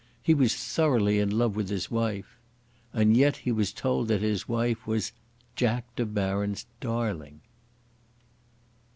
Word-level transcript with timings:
He 0.23 0.33
was 0.33 0.55
thoroughly 0.55 1.19
in 1.19 1.29
love 1.29 1.55
with 1.55 1.69
his 1.69 1.91
wife. 1.91 2.39
And 2.91 3.15
yet 3.15 3.37
he 3.37 3.51
was 3.51 3.71
told 3.71 4.07
that 4.07 4.23
his 4.23 4.47
wife 4.49 4.87
was 4.87 5.11
"Jack 5.55 5.95
De 5.95 6.07
Baron's 6.07 6.65
darling!" 6.79 7.41